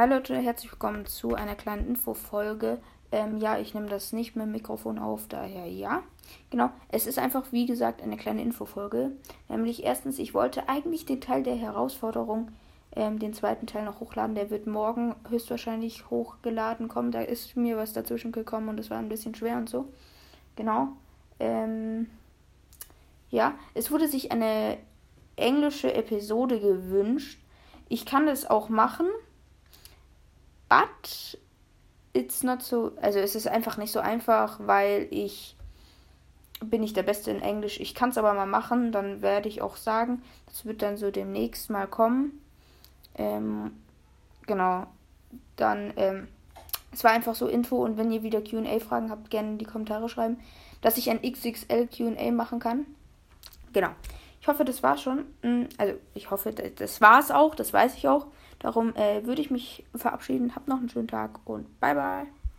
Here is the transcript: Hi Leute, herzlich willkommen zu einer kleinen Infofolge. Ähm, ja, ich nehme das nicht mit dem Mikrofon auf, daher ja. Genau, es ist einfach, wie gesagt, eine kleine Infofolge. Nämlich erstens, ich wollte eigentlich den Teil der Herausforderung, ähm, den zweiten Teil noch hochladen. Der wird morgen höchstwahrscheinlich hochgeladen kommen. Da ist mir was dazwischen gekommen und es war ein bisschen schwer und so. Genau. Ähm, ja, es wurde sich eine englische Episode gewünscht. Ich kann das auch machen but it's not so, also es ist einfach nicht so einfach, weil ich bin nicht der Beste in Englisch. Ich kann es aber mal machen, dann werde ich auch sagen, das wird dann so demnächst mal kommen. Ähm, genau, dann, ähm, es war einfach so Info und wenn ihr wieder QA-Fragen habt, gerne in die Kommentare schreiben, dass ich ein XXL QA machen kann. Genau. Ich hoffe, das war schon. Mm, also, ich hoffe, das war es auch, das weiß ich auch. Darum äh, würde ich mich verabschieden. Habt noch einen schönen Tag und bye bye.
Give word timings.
Hi 0.00 0.08
Leute, 0.08 0.34
herzlich 0.34 0.72
willkommen 0.72 1.04
zu 1.04 1.34
einer 1.34 1.54
kleinen 1.54 1.86
Infofolge. 1.86 2.78
Ähm, 3.12 3.36
ja, 3.36 3.58
ich 3.58 3.74
nehme 3.74 3.90
das 3.90 4.14
nicht 4.14 4.34
mit 4.34 4.46
dem 4.46 4.52
Mikrofon 4.52 4.98
auf, 4.98 5.28
daher 5.28 5.66
ja. 5.66 6.02
Genau, 6.48 6.70
es 6.88 7.06
ist 7.06 7.18
einfach, 7.18 7.52
wie 7.52 7.66
gesagt, 7.66 8.00
eine 8.00 8.16
kleine 8.16 8.40
Infofolge. 8.40 9.10
Nämlich 9.50 9.84
erstens, 9.84 10.18
ich 10.18 10.32
wollte 10.32 10.70
eigentlich 10.70 11.04
den 11.04 11.20
Teil 11.20 11.42
der 11.42 11.54
Herausforderung, 11.54 12.50
ähm, 12.96 13.18
den 13.18 13.34
zweiten 13.34 13.66
Teil 13.66 13.84
noch 13.84 14.00
hochladen. 14.00 14.34
Der 14.34 14.48
wird 14.48 14.66
morgen 14.66 15.16
höchstwahrscheinlich 15.28 16.08
hochgeladen 16.08 16.88
kommen. 16.88 17.12
Da 17.12 17.20
ist 17.20 17.54
mir 17.58 17.76
was 17.76 17.92
dazwischen 17.92 18.32
gekommen 18.32 18.70
und 18.70 18.80
es 18.80 18.88
war 18.88 18.96
ein 18.96 19.10
bisschen 19.10 19.34
schwer 19.34 19.58
und 19.58 19.68
so. 19.68 19.92
Genau. 20.56 20.96
Ähm, 21.38 22.08
ja, 23.28 23.52
es 23.74 23.90
wurde 23.90 24.08
sich 24.08 24.32
eine 24.32 24.78
englische 25.36 25.92
Episode 25.92 26.58
gewünscht. 26.58 27.38
Ich 27.90 28.06
kann 28.06 28.24
das 28.24 28.48
auch 28.48 28.70
machen 28.70 29.06
but 30.70 31.38
it's 32.14 32.42
not 32.42 32.62
so, 32.62 32.92
also 33.02 33.18
es 33.18 33.34
ist 33.34 33.46
einfach 33.46 33.76
nicht 33.76 33.92
so 33.92 34.00
einfach, 34.00 34.58
weil 34.62 35.06
ich 35.10 35.56
bin 36.62 36.80
nicht 36.80 36.96
der 36.96 37.02
Beste 37.02 37.30
in 37.30 37.42
Englisch. 37.42 37.80
Ich 37.80 37.94
kann 37.94 38.10
es 38.10 38.18
aber 38.18 38.32
mal 38.32 38.46
machen, 38.46 38.92
dann 38.92 39.20
werde 39.20 39.48
ich 39.48 39.60
auch 39.60 39.76
sagen, 39.76 40.22
das 40.46 40.64
wird 40.64 40.80
dann 40.80 40.96
so 40.96 41.10
demnächst 41.10 41.70
mal 41.70 41.86
kommen. 41.86 42.40
Ähm, 43.16 43.72
genau, 44.46 44.86
dann, 45.56 45.92
ähm, 45.96 46.28
es 46.92 47.04
war 47.04 47.12
einfach 47.12 47.34
so 47.34 47.46
Info 47.46 47.76
und 47.84 47.96
wenn 47.96 48.10
ihr 48.10 48.22
wieder 48.22 48.42
QA-Fragen 48.42 49.10
habt, 49.10 49.30
gerne 49.30 49.50
in 49.50 49.58
die 49.58 49.64
Kommentare 49.64 50.08
schreiben, 50.08 50.38
dass 50.82 50.98
ich 50.98 51.10
ein 51.10 51.22
XXL 51.22 51.88
QA 51.88 52.30
machen 52.30 52.58
kann. 52.60 52.86
Genau. 53.72 53.90
Ich 54.40 54.48
hoffe, 54.48 54.64
das 54.64 54.82
war 54.82 54.96
schon. 54.96 55.26
Mm, 55.42 55.64
also, 55.76 55.94
ich 56.14 56.30
hoffe, 56.30 56.52
das 56.52 57.00
war 57.00 57.20
es 57.20 57.30
auch, 57.30 57.54
das 57.54 57.72
weiß 57.72 57.96
ich 57.96 58.08
auch. 58.08 58.26
Darum 58.58 58.94
äh, 58.94 59.24
würde 59.24 59.42
ich 59.42 59.50
mich 59.50 59.84
verabschieden. 59.94 60.54
Habt 60.54 60.68
noch 60.68 60.78
einen 60.78 60.88
schönen 60.88 61.08
Tag 61.08 61.40
und 61.44 61.80
bye 61.80 61.94
bye. 61.94 62.39